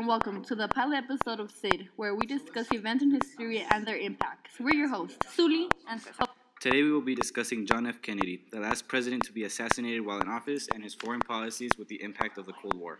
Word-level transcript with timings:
and 0.00 0.08
welcome 0.08 0.42
to 0.42 0.54
the 0.54 0.66
pilot 0.66 0.96
episode 0.96 1.40
of 1.40 1.50
SID, 1.50 1.86
where 1.96 2.14
we 2.14 2.24
discuss 2.24 2.72
events 2.72 3.02
in 3.02 3.10
history 3.10 3.66
and 3.70 3.86
their 3.86 3.98
impacts. 3.98 4.58
We're 4.58 4.74
your 4.74 4.88
hosts, 4.88 5.18
Suli 5.36 5.68
and 5.90 6.00
Cesar. 6.00 6.24
Today 6.58 6.82
we 6.82 6.90
will 6.90 7.02
be 7.02 7.14
discussing 7.14 7.66
John 7.66 7.86
F. 7.86 8.00
Kennedy, 8.00 8.46
the 8.50 8.60
last 8.60 8.88
president 8.88 9.24
to 9.24 9.32
be 9.32 9.44
assassinated 9.44 10.06
while 10.06 10.18
in 10.22 10.28
office, 10.28 10.68
and 10.72 10.82
his 10.82 10.94
foreign 10.94 11.20
policies 11.20 11.72
with 11.78 11.88
the 11.88 12.02
impact 12.02 12.38
of 12.38 12.46
the 12.46 12.54
Cold 12.54 12.80
War. 12.80 12.98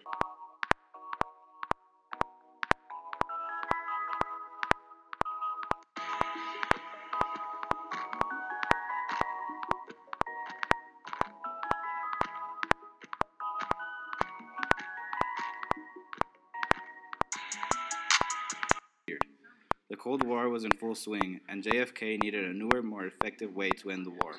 The 19.90 19.96
Cold 19.96 20.22
War 20.22 20.48
was 20.48 20.62
in 20.62 20.70
full 20.70 20.94
swing, 20.94 21.40
and 21.48 21.64
JFK 21.64 22.22
needed 22.22 22.44
a 22.44 22.52
newer, 22.52 22.80
more 22.80 23.06
effective 23.06 23.56
way 23.56 23.70
to 23.70 23.90
end 23.90 24.06
the 24.06 24.10
war. 24.10 24.36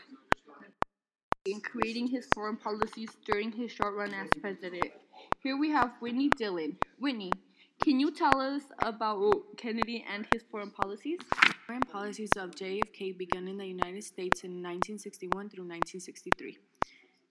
In 1.46 1.60
creating 1.60 2.08
his 2.08 2.26
foreign 2.34 2.56
policies 2.56 3.10
during 3.26 3.52
his 3.52 3.70
short 3.70 3.94
run 3.96 4.14
as 4.14 4.30
president. 4.40 4.94
Here 5.44 5.58
we 5.58 5.70
have 5.72 5.92
Whitney 6.00 6.30
Dillon. 6.30 6.78
Whitney, 7.00 7.34
can 7.84 8.00
you 8.00 8.12
tell 8.12 8.40
us 8.40 8.62
about 8.80 9.58
Kennedy 9.58 10.06
and 10.10 10.26
his 10.32 10.42
foreign 10.50 10.72
policies? 10.72 11.20
Foreign 11.68 11.82
policies 11.82 12.32
of 12.38 12.52
JFK 12.52 13.18
began 13.18 13.50
in 13.50 13.58
the 13.58 13.68
United 13.68 14.06
States 14.06 14.46
in 14.46 14.64
1961 14.64 15.50
through 15.50 15.68
1963. 15.68 16.60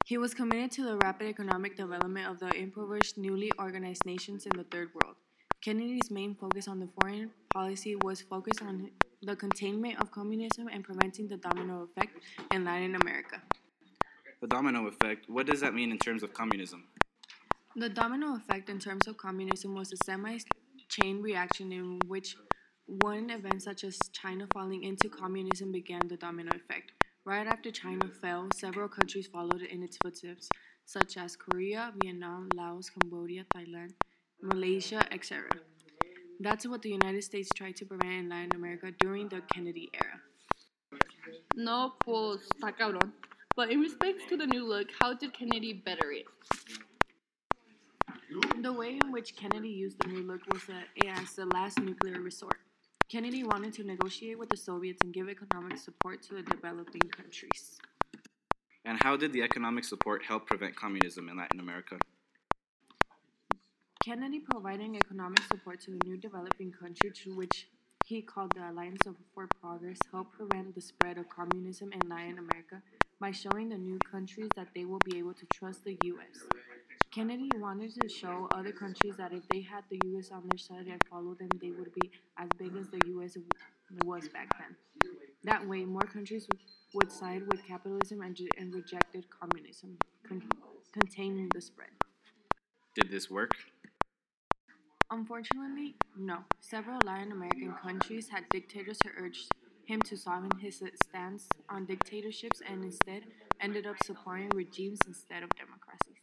He 0.04 0.18
was 0.18 0.34
committed 0.34 0.72
to 0.72 0.84
the 0.84 0.98
rapid 0.98 1.26
economic 1.26 1.74
development 1.74 2.28
of 2.28 2.38
the 2.38 2.54
impoverished, 2.54 3.16
newly 3.16 3.50
organized 3.58 4.04
nations 4.04 4.44
in 4.44 4.52
the 4.58 4.64
Third 4.64 4.90
World. 4.92 5.16
Kennedy's 5.62 6.10
main 6.10 6.34
focus 6.34 6.68
on 6.68 6.80
the 6.80 6.88
foreign 7.00 7.30
policy 7.52 7.96
was 8.02 8.20
focused 8.20 8.62
on 8.62 8.90
the 9.22 9.36
containment 9.36 10.00
of 10.00 10.10
communism 10.10 10.68
and 10.68 10.84
preventing 10.84 11.28
the 11.28 11.36
domino 11.36 11.82
effect 11.82 12.16
in 12.52 12.64
Latin 12.64 12.94
America. 12.94 13.42
The 14.40 14.46
domino 14.46 14.86
effect, 14.86 15.28
what 15.28 15.46
does 15.46 15.60
that 15.60 15.74
mean 15.74 15.90
in 15.90 15.98
terms 15.98 16.22
of 16.22 16.32
communism? 16.32 16.84
The 17.76 17.88
domino 17.88 18.36
effect 18.36 18.70
in 18.70 18.78
terms 18.78 19.06
of 19.06 19.16
communism 19.16 19.74
was 19.74 19.92
a 19.92 19.96
semi 20.04 20.38
chain 20.88 21.20
reaction 21.22 21.72
in 21.72 21.98
which 22.06 22.36
one 22.86 23.30
event 23.30 23.62
such 23.62 23.84
as 23.84 23.98
China 24.12 24.46
falling 24.52 24.82
into 24.82 25.08
communism 25.08 25.70
began 25.70 26.00
the 26.08 26.16
domino 26.16 26.50
effect. 26.56 26.92
Right 27.24 27.46
after 27.46 27.70
China 27.70 28.08
fell, 28.20 28.48
several 28.54 28.88
countries 28.88 29.26
followed 29.26 29.62
in 29.62 29.82
its 29.82 29.98
footsteps, 30.02 30.48
such 30.86 31.16
as 31.16 31.36
Korea, 31.36 31.92
Vietnam, 32.02 32.48
Laos, 32.56 32.90
Cambodia, 32.90 33.44
Thailand, 33.54 33.92
Malaysia, 34.42 35.02
etc. 35.12 35.46
That's 36.42 36.66
what 36.66 36.80
the 36.80 36.88
United 36.88 37.22
States 37.22 37.50
tried 37.54 37.76
to 37.76 37.84
prevent 37.84 38.12
in 38.12 38.28
Latin 38.30 38.52
America 38.54 38.90
during 38.98 39.28
the 39.28 39.42
Kennedy 39.52 39.90
era. 39.92 40.20
No, 41.54 41.92
pues, 42.00 42.40
está 42.48 42.72
cabrón. 42.72 43.12
But 43.56 43.70
in 43.70 43.80
respects 43.80 44.24
to 44.30 44.38
the 44.38 44.46
new 44.46 44.66
look, 44.66 44.88
how 44.98 45.12
did 45.12 45.34
Kennedy 45.34 45.74
better 45.74 46.10
it? 46.12 46.24
The 48.62 48.72
way 48.72 48.98
in 49.02 49.12
which 49.12 49.36
Kennedy 49.36 49.68
used 49.68 49.98
the 50.00 50.08
new 50.08 50.22
look 50.22 50.40
was 50.50 50.62
a, 50.70 51.08
as 51.08 51.34
the 51.34 51.44
last 51.46 51.78
nuclear 51.78 52.22
resort. 52.22 52.56
Kennedy 53.10 53.44
wanted 53.44 53.74
to 53.74 53.84
negotiate 53.84 54.38
with 54.38 54.48
the 54.48 54.56
Soviets 54.56 55.00
and 55.02 55.12
give 55.12 55.28
economic 55.28 55.76
support 55.76 56.22
to 56.22 56.36
the 56.36 56.42
developing 56.42 57.02
countries. 57.10 57.78
And 58.86 58.98
how 59.02 59.16
did 59.16 59.34
the 59.34 59.42
economic 59.42 59.84
support 59.84 60.24
help 60.24 60.46
prevent 60.46 60.74
communism 60.74 61.28
in 61.28 61.36
Latin 61.36 61.60
America? 61.60 61.98
Kennedy 64.02 64.40
providing 64.40 64.96
economic 64.96 65.42
support 65.52 65.78
to 65.82 65.90
the 65.90 65.98
new 66.06 66.16
developing 66.16 66.72
country 66.72 67.10
to 67.10 67.36
which 67.36 67.68
he 68.06 68.22
called 68.22 68.50
the 68.54 68.70
Alliance 68.70 69.02
for 69.34 69.46
Progress 69.60 69.98
helped 70.10 70.32
prevent 70.38 70.74
the 70.74 70.80
spread 70.80 71.18
of 71.18 71.28
communism 71.28 71.92
in 71.92 72.08
Latin 72.08 72.38
America 72.38 72.80
by 73.20 73.30
showing 73.30 73.68
the 73.68 73.76
new 73.76 73.98
countries 74.10 74.48
that 74.56 74.68
they 74.74 74.86
will 74.86 75.00
be 75.04 75.18
able 75.18 75.34
to 75.34 75.44
trust 75.52 75.84
the 75.84 75.98
US. 76.04 76.40
Kennedy 77.10 77.50
wanted 77.58 77.92
to 78.00 78.08
show 78.08 78.48
other 78.54 78.72
countries 78.72 79.12
that 79.18 79.34
if 79.34 79.46
they 79.48 79.60
had 79.60 79.84
the 79.90 80.00
US 80.16 80.30
on 80.30 80.48
their 80.48 80.56
side 80.56 80.86
and 80.86 81.02
followed 81.10 81.38
them, 81.38 81.50
they 81.60 81.70
would 81.70 81.92
be 82.00 82.10
as 82.38 82.48
big 82.56 82.74
as 82.76 82.88
the 82.88 83.02
US 83.06 83.36
was 84.06 84.26
back 84.28 84.48
then. 84.58 84.76
That 85.44 85.68
way, 85.68 85.84
more 85.84 86.08
countries 86.10 86.48
would 86.94 87.12
side 87.12 87.42
with 87.52 87.66
capitalism 87.66 88.22
and, 88.22 88.38
and 88.56 88.74
rejected 88.74 89.26
communism, 89.28 89.98
con- 90.26 90.48
containing 90.90 91.50
the 91.52 91.60
spread. 91.60 91.90
Did 92.94 93.10
this 93.10 93.30
work? 93.30 93.52
Unfortunately, 95.10 95.94
no. 96.16 96.44
Several 96.60 96.98
Latin 97.04 97.32
American 97.32 97.74
countries 97.74 98.30
had 98.30 98.48
dictators 98.48 98.96
who 99.04 99.10
urged 99.14 99.52
him 99.84 100.00
to 100.02 100.16
soften 100.16 100.58
his 100.58 100.82
stance 101.04 101.46
on 101.68 101.84
dictatorships 101.84 102.62
and 102.62 102.82
instead 102.82 103.24
ended 103.60 103.86
up 103.86 104.02
supporting 104.04 104.48
regimes 104.54 105.00
instead 105.06 105.42
of 105.42 105.50
democracies. 105.50 106.16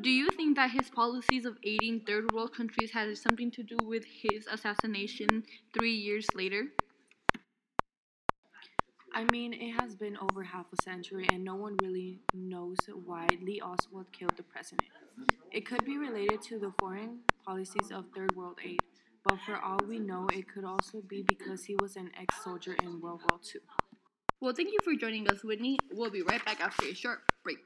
Do 0.00 0.08
you 0.10 0.30
think 0.30 0.56
that 0.56 0.70
his 0.70 0.88
policies 0.88 1.44
of 1.44 1.58
aiding 1.62 2.00
third 2.00 2.32
world 2.32 2.54
countries 2.54 2.92
had 2.92 3.18
something 3.18 3.50
to 3.50 3.62
do 3.62 3.76
with 3.82 4.04
his 4.06 4.46
assassination 4.46 5.44
three 5.74 5.94
years 5.94 6.26
later? 6.34 6.72
I 9.14 9.24
mean, 9.32 9.52
it 9.52 9.72
has 9.80 9.94
been 9.96 10.16
over 10.18 10.42
half 10.42 10.66
a 10.72 10.82
century 10.82 11.26
and 11.32 11.42
no 11.42 11.54
one 11.54 11.76
really 11.82 12.20
knows 12.34 12.76
why 13.04 13.26
Lee 13.42 13.60
Oswald 13.60 14.06
killed 14.12 14.36
the 14.36 14.42
president. 14.42 14.88
It 15.52 15.66
could 15.66 15.84
be 15.84 15.98
related 15.98 16.42
to 16.42 16.58
the 16.58 16.72
foreign 16.78 17.20
policies 17.44 17.90
of 17.92 18.04
third 18.14 18.36
world 18.36 18.58
aid, 18.64 18.80
but 19.24 19.38
for 19.44 19.56
all 19.56 19.78
we 19.88 19.98
know, 19.98 20.26
it 20.32 20.46
could 20.52 20.64
also 20.64 21.00
be 21.00 21.22
because 21.22 21.64
he 21.64 21.74
was 21.80 21.96
an 21.96 22.10
ex 22.20 22.44
soldier 22.44 22.76
in 22.82 23.00
World 23.00 23.22
War 23.28 23.40
II. 23.54 23.60
Well, 24.40 24.54
thank 24.54 24.68
you 24.68 24.78
for 24.84 24.94
joining 24.94 25.28
us, 25.28 25.42
Whitney. 25.42 25.78
We'll 25.90 26.10
be 26.10 26.22
right 26.22 26.44
back 26.44 26.60
after 26.60 26.86
a 26.86 26.94
short 26.94 27.20
break. 27.42 27.58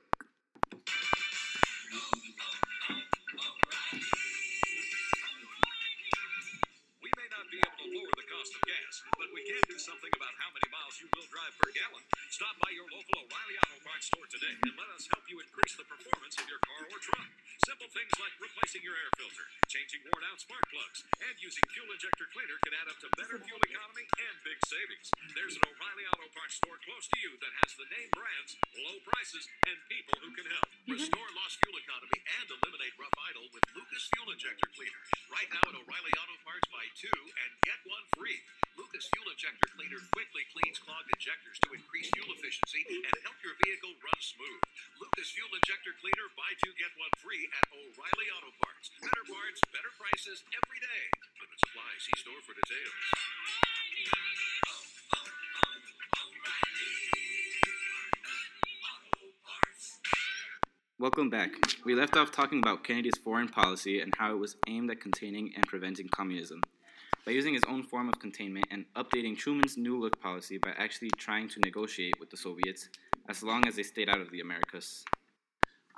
Something 9.82 10.14
about 10.14 10.30
how 10.38 10.46
many 10.54 10.70
miles 10.70 10.94
you 11.02 11.10
will 11.10 11.26
drive 11.26 11.50
per 11.58 11.66
gallon. 11.74 12.06
Stop 12.30 12.54
by 12.62 12.70
your 12.70 12.86
local 12.86 13.18
O'Reilly 13.18 13.56
Auto 13.66 13.82
Parts 13.82 14.06
store 14.06 14.30
today 14.30 14.54
and 14.62 14.78
let 14.78 14.86
us 14.94 15.10
help 15.10 15.26
you 15.26 15.42
increase 15.42 15.74
the 15.74 15.82
performance 15.90 16.38
of 16.38 16.46
your 16.46 16.62
car 16.62 16.86
or 16.86 17.02
truck. 17.02 17.26
Simple 17.66 17.90
things 17.90 18.14
like 18.22 18.30
replacing 18.38 18.86
your 18.86 18.94
air 18.94 19.10
filter, 19.18 19.42
changing 19.66 20.06
worn 20.06 20.22
out 20.30 20.38
spark 20.38 20.62
plugs, 20.70 21.02
and 21.26 21.34
using 21.42 21.66
fuel 21.74 21.90
injector 21.90 22.30
cleaner 22.30 22.58
can 22.62 22.78
add 22.78 22.94
up 22.94 22.98
to 23.02 23.10
better 23.18 23.42
fuel 23.42 23.58
economy 23.66 24.06
and 24.22 24.34
big 24.46 24.58
savings. 24.70 25.10
There's 25.34 25.58
an 25.58 25.66
O'Reilly 25.66 26.06
Auto 26.14 26.30
Parts 26.30 26.62
store 26.62 26.78
close 26.86 27.06
to 27.10 27.18
you 27.18 27.34
that 27.42 27.52
has 27.66 27.74
the 27.74 27.86
name 27.90 28.10
brands, 28.14 28.54
low 28.86 29.02
prices, 29.02 29.50
and 29.66 29.76
people 29.90 30.14
who 30.22 30.30
can 30.30 30.46
help. 30.46 30.70
Mm-hmm. 30.86 30.94
Restore 30.94 31.30
lost 31.34 31.58
fuel 31.58 31.78
economy 31.82 32.18
and 32.38 32.46
eliminate 32.54 32.94
rough 33.02 33.18
idle 33.30 33.50
with 33.50 33.66
Lucas 33.74 34.06
Fuel 34.14 34.30
Injector 34.30 34.70
Cleaner. 34.78 35.02
Right 35.26 35.50
now 35.50 35.62
at 35.66 35.74
O'Reilly 35.74 36.14
Auto 36.22 36.38
Parts, 36.46 36.66
buy 36.70 36.86
two 36.94 37.18
and 37.18 37.50
get 37.66 37.78
one 37.86 38.06
free. 38.14 38.38
Lucas 38.74 39.04
Fuel 39.12 39.28
Injector 39.28 39.68
Cleaner 39.76 40.00
quickly 40.16 40.44
cleans 40.50 40.80
clogged 40.80 41.11
injectors 41.22 41.54
to 41.62 41.70
increase 41.70 42.10
fuel 42.18 42.26
efficiency 42.34 42.82
and 42.82 43.14
help 43.22 43.38
your 43.46 43.54
vehicle 43.62 43.94
run 44.02 44.18
smooth. 44.18 44.58
Lucas 44.98 45.30
Fuel 45.38 45.54
Injector 45.54 45.94
Cleaner, 46.02 46.26
buy 46.34 46.50
two, 46.58 46.74
get 46.74 46.90
one 46.98 47.14
free 47.22 47.46
at 47.46 47.62
O'Reilly 47.70 48.26
Auto 48.34 48.50
Parts. 48.58 48.90
Better 48.98 49.22
parts, 49.30 49.62
better 49.70 49.94
prices 49.94 50.42
every 50.50 50.82
day. 50.82 51.02
Limit 51.38 51.58
supply. 51.62 51.90
See 52.02 52.18
store 52.18 52.42
for 52.42 52.58
details. 52.58 52.90
Welcome 60.98 61.30
back. 61.30 61.54
We 61.86 61.94
left 61.94 62.18
off 62.18 62.34
talking 62.34 62.58
about 62.58 62.82
Kennedy's 62.82 63.22
foreign 63.22 63.46
policy 63.46 64.02
and 64.02 64.10
how 64.18 64.34
it 64.34 64.42
was 64.42 64.58
aimed 64.66 64.90
at 64.90 64.98
containing 64.98 65.54
and 65.54 65.62
preventing 65.70 66.10
communism. 66.10 66.66
By 67.24 67.32
using 67.32 67.54
his 67.54 67.62
own 67.68 67.84
form 67.84 68.08
of 68.08 68.18
containment 68.18 68.66
and 68.72 68.84
updating 68.96 69.38
Truman's 69.38 69.76
New 69.76 69.96
Look 70.00 70.20
policy 70.20 70.58
by 70.58 70.70
actually 70.76 71.10
trying 71.16 71.48
to 71.50 71.60
negotiate 71.60 72.18
with 72.18 72.30
the 72.30 72.36
Soviets 72.36 72.88
as 73.28 73.44
long 73.44 73.66
as 73.68 73.76
they 73.76 73.84
stayed 73.84 74.08
out 74.08 74.20
of 74.20 74.30
the 74.32 74.40
Americas. 74.40 75.04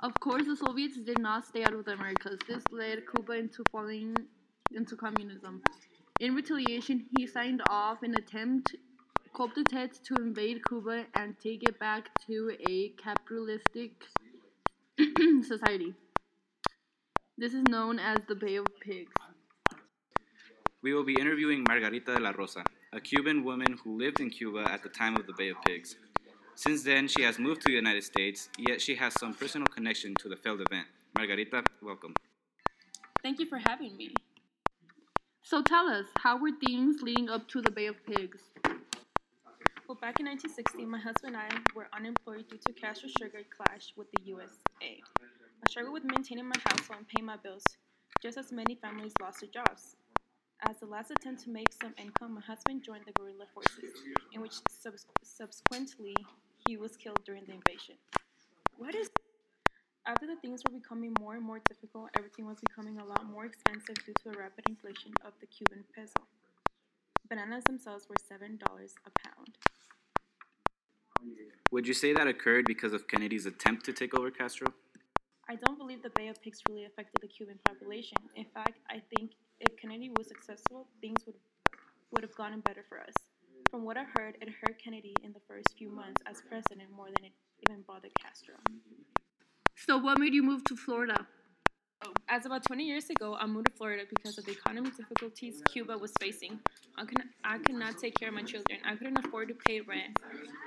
Of 0.03 0.13
course, 0.19 0.45
the 0.45 0.55
Soviets 0.55 0.97
did 0.97 1.17
not 1.19 1.45
stay 1.45 1.63
out 1.63 1.73
of 1.73 1.83
the 1.83 1.93
Americas. 1.93 2.37
This 2.47 2.63
led 2.71 3.03
Cuba 3.11 3.33
into 3.33 3.63
falling 3.71 4.15
into 4.71 4.95
communism. 4.95 5.63
In 6.19 6.35
retaliation, 6.35 7.07
he 7.17 7.25
signed 7.25 7.61
off 7.69 8.03
an 8.03 8.13
attempt 8.13 8.75
coup 9.33 9.49
d'etat 9.55 9.93
to 10.03 10.15
invade 10.15 10.61
Cuba 10.67 11.05
and 11.15 11.35
take 11.39 11.67
it 11.67 11.79
back 11.79 12.09
to 12.27 12.55
a 12.69 12.89
capitalistic 12.89 13.91
society. 15.41 15.95
This 17.37 17.53
is 17.55 17.63
known 17.63 17.97
as 17.97 18.19
the 18.27 18.35
Bay 18.35 18.57
of 18.57 18.67
Pigs. 18.79 19.11
We 20.85 20.93
will 20.93 21.03
be 21.03 21.15
interviewing 21.19 21.63
Margarita 21.63 22.13
de 22.13 22.19
la 22.19 22.29
Rosa, 22.29 22.63
a 22.93 23.01
Cuban 23.01 23.43
woman 23.43 23.75
who 23.83 23.97
lived 23.97 24.19
in 24.19 24.29
Cuba 24.29 24.69
at 24.71 24.83
the 24.83 24.89
time 24.89 25.15
of 25.15 25.25
the 25.25 25.33
Bay 25.33 25.49
of 25.49 25.59
Pigs. 25.63 25.95
Since 26.53 26.83
then, 26.83 27.07
she 27.07 27.23
has 27.23 27.39
moved 27.39 27.61
to 27.61 27.69
the 27.69 27.73
United 27.73 28.03
States, 28.03 28.49
yet 28.59 28.79
she 28.79 28.93
has 28.93 29.19
some 29.19 29.33
personal 29.33 29.65
connection 29.65 30.13
to 30.19 30.29
the 30.29 30.35
failed 30.35 30.61
event. 30.61 30.85
Margarita, 31.17 31.63
welcome. 31.81 32.13
Thank 33.23 33.39
you 33.39 33.47
for 33.47 33.57
having 33.57 33.97
me. 33.97 34.13
So 35.41 35.63
tell 35.63 35.87
us, 35.87 36.05
how 36.19 36.37
were 36.37 36.51
things 36.63 37.01
leading 37.01 37.31
up 37.31 37.47
to 37.47 37.63
the 37.63 37.71
Bay 37.71 37.87
of 37.87 37.95
Pigs? 38.05 38.41
Well, 39.87 39.97
back 39.99 40.19
in 40.19 40.27
1960, 40.27 40.85
my 40.85 40.99
husband 40.99 41.35
and 41.35 41.37
I 41.37 41.49
were 41.75 41.87
unemployed 41.97 42.45
due 42.47 42.59
to 42.63 42.73
Castro 42.73 43.09
Sugar 43.17 43.41
clash 43.49 43.91
with 43.97 44.11
the 44.11 44.21
USA. 44.25 44.51
I 44.83 45.67
struggled 45.67 45.95
with 45.95 46.03
maintaining 46.03 46.45
my 46.45 46.61
household 46.69 46.99
and 46.99 47.07
paying 47.07 47.25
my 47.25 47.37
bills, 47.37 47.65
just 48.21 48.37
as 48.37 48.51
many 48.51 48.75
families 48.75 49.13
lost 49.19 49.41
their 49.41 49.49
jobs. 49.49 49.95
As 50.61 50.77
the 50.79 50.85
last 50.85 51.11
attempt 51.11 51.43
to 51.43 51.49
make 51.49 51.71
some 51.81 51.93
income, 51.97 52.35
my 52.35 52.41
husband 52.41 52.83
joined 52.83 53.03
the 53.05 53.11
guerrilla 53.11 53.45
forces, 53.53 53.91
in 54.31 54.41
which 54.41 54.53
subs- 54.69 55.05
subsequently 55.21 56.15
he 56.67 56.77
was 56.77 56.95
killed 56.95 57.19
during 57.25 57.43
the 57.45 57.53
invasion. 57.53 57.95
What 58.77 58.95
is 58.95 59.09
after 60.07 60.27
the 60.27 60.35
things 60.35 60.61
were 60.63 60.77
becoming 60.77 61.13
more 61.19 61.33
and 61.35 61.43
more 61.43 61.59
difficult, 61.67 62.09
everything 62.15 62.45
was 62.45 62.57
becoming 62.59 62.99
a 62.99 63.05
lot 63.05 63.25
more 63.25 63.45
expensive 63.45 63.95
due 64.05 64.13
to 64.13 64.23
the 64.31 64.37
rapid 64.37 64.63
inflation 64.69 65.11
of 65.25 65.33
the 65.39 65.47
Cuban 65.47 65.83
peso. 65.95 66.13
Bananas 67.27 67.63
themselves 67.63 68.07
were 68.07 68.15
$7 68.15 68.59
a 68.61 69.27
pound. 69.27 69.57
Would 71.71 71.87
you 71.87 71.93
say 71.95 72.13
that 72.13 72.27
occurred 72.27 72.65
because 72.65 72.93
of 72.93 73.07
Kennedy's 73.07 73.47
attempt 73.47 73.83
to 73.85 73.93
take 73.93 74.13
over 74.13 74.29
Castro? 74.29 74.67
I 75.49 75.55
don't 75.55 75.77
believe 75.77 76.03
the 76.03 76.11
Bay 76.11 76.27
of 76.27 76.39
Pigs 76.41 76.61
really 76.69 76.85
affected 76.85 77.21
the 77.21 77.27
Cuban 77.27 77.57
population. 77.65 78.17
In 78.35 78.45
fact, 78.45 78.79
I 78.89 79.01
think 79.15 79.31
if 79.59 79.77
Kennedy 79.77 80.11
was 80.17 80.27
successful, 80.27 80.87
things 81.01 81.25
would 81.25 81.35
would 82.11 82.23
have 82.23 82.35
gotten 82.35 82.61
better 82.61 82.83
for 82.87 82.99
us. 82.99 83.13
From 83.69 83.83
what 83.83 83.97
I 83.97 84.05
heard, 84.17 84.37
it 84.41 84.47
hurt 84.61 84.81
Kennedy 84.81 85.13
in 85.23 85.33
the 85.33 85.39
first 85.47 85.67
few 85.77 85.89
months 85.89 86.21
as 86.25 86.41
president 86.47 86.89
more 86.95 87.07
than 87.07 87.25
it 87.25 87.33
even 87.67 87.81
bothered 87.81 88.11
Castro. 88.21 88.55
So 89.75 89.97
what 89.97 90.19
made 90.19 90.33
you 90.33 90.43
move 90.43 90.63
to 90.65 90.75
Florida? 90.75 91.27
Oh, 92.05 92.13
as 92.29 92.45
about 92.45 92.63
20 92.65 92.85
years 92.85 93.09
ago, 93.09 93.35
I 93.39 93.45
moved 93.47 93.67
to 93.67 93.71
Florida 93.73 94.03
because 94.09 94.37
of 94.37 94.45
the 94.45 94.51
economic 94.51 94.95
difficulties 94.95 95.61
Cuba 95.71 95.97
was 95.97 96.11
facing. 96.19 96.59
I 96.97 97.05
could, 97.05 97.23
I 97.43 97.57
could 97.57 97.75
not 97.75 97.97
take 97.97 98.15
care 98.15 98.29
of 98.29 98.35
my 98.35 98.43
children. 98.43 98.79
I 98.85 98.95
couldn't 98.95 99.17
afford 99.25 99.49
to 99.49 99.55
pay 99.67 99.81
rent. 99.81 100.17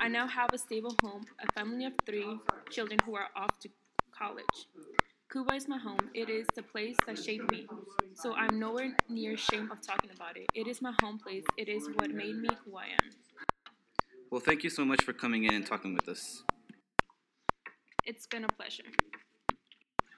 I 0.00 0.08
now 0.08 0.26
have 0.26 0.50
a 0.52 0.58
stable 0.58 0.94
home, 1.02 1.25
a 1.40 1.52
family 1.52 1.87
of 1.87 1.93
three 2.05 2.38
children 2.70 2.99
who 3.05 3.14
are 3.17 3.29
off 3.37 3.58
to 3.61 3.69
college. 4.11 4.44
Cuba 5.31 5.55
is 5.55 5.69
my 5.69 5.77
home. 5.77 5.99
It 6.15 6.31
is 6.31 6.47
the 6.55 6.63
place 6.63 6.97
that 7.07 7.19
shaped 7.19 7.53
me. 7.53 7.67
So 8.15 8.33
I'm 8.33 8.59
nowhere 8.59 8.97
near 9.11 9.35
ashamed 9.35 9.71
of 9.71 9.83
talking 9.83 10.09
about 10.17 10.39
it. 10.39 10.47
It 10.55 10.67
is 10.67 10.81
my 10.81 10.95
home 11.03 11.19
place. 11.19 11.45
It 11.59 11.69
is 11.69 11.87
what 11.97 12.11
made 12.11 12.37
me 12.37 12.49
who 12.65 12.79
I 12.79 12.85
am. 12.85 13.11
Well, 14.31 14.41
thank 14.41 14.65
you 14.65 14.71
so 14.71 14.87
much 14.87 15.05
for 15.05 15.13
coming 15.13 15.45
in 15.45 15.53
and 15.53 15.67
talking 15.67 15.93
with 15.93 16.09
us. 16.09 16.43
It's 18.07 18.27
been 18.27 18.45
a 18.45 18.49
pleasure. 18.49 18.85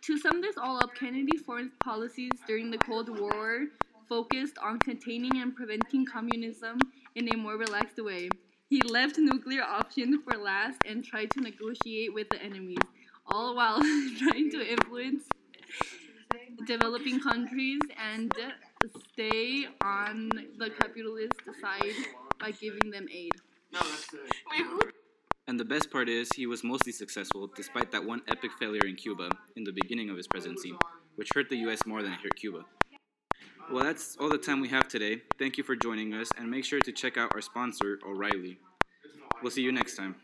To 0.03 0.17
sum 0.17 0.41
this 0.41 0.57
all 0.57 0.77
up, 0.77 0.95
Kennedy's 0.95 1.43
foreign 1.43 1.73
policies 1.83 2.31
during 2.47 2.71
the 2.71 2.79
Cold 2.79 3.09
War 3.19 3.67
focused 4.09 4.59
on 4.59 4.79
containing 4.79 5.39
and 5.39 5.56
preventing 5.56 6.06
communism 6.06 6.79
in 7.17 7.35
a 7.35 7.37
more 7.37 7.56
relaxed 7.56 7.99
way. 7.99 8.29
He 8.69 8.81
left 8.83 9.19
nuclear 9.19 9.63
options 9.63 10.23
for 10.23 10.39
last 10.39 10.79
and 10.87 11.05
tried 11.05 11.33
to 11.33 11.41
negotiate 11.41 12.15
with 12.15 12.29
the 12.29 12.41
enemies, 12.41 12.79
all 13.26 13.55
while 13.55 13.81
trying 14.19 14.50
to 14.50 14.72
influence 14.72 15.25
developing 16.67 17.20
countries 17.20 17.81
and 17.99 18.32
stay 19.12 19.67
on 19.82 20.31
the 20.58 20.70
capitalist 20.70 21.34
side 21.61 21.94
by 22.38 22.50
giving 22.52 22.90
them 22.90 23.06
aid. 23.12 23.32
And 25.46 25.58
the 25.58 25.64
best 25.64 25.90
part 25.90 26.08
is, 26.08 26.28
he 26.37 26.46
was 26.46 26.62
mostly 26.62 26.93
successful 26.93 27.50
despite 27.56 27.90
that 27.93 28.05
one 28.05 28.22
epic 28.28 28.52
failure 28.58 28.87
in 28.87 28.94
Cuba 28.94 29.31
in 29.56 29.64
the 29.64 29.72
beginning 29.72 30.11
of 30.11 30.17
his 30.17 30.28
presidency, 30.28 30.72
which 31.17 31.31
hurt 31.34 31.49
the 31.49 31.56
US 31.69 31.84
more 31.87 32.02
than 32.02 32.12
it 32.12 32.20
hurt 32.22 32.37
Cuba. 32.37 32.64
Well, 33.70 33.84
that's 33.84 34.17
all 34.20 34.28
the 34.28 34.38
time 34.38 34.61
we 34.61 34.69
have 34.69 34.88
today. 34.88 35.22
Thank 35.38 35.56
you 35.56 35.64
for 35.64 35.76
joining 35.76 36.14
us, 36.14 36.28
and 36.37 36.50
make 36.50 36.64
sure 36.64 36.81
to 36.81 36.93
check 36.93 37.17
out 37.17 37.32
our 37.34 37.40
sponsor, 37.40 37.99
O'Reilly. 38.06 38.58
We'll 39.43 39.52
see 39.52 39.62
you 39.62 39.72
next 39.72 39.96
time. 39.96 40.17